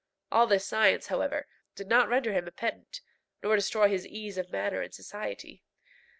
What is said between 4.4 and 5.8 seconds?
manner in society.